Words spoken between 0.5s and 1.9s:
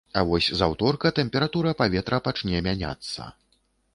з аўторка тэмпература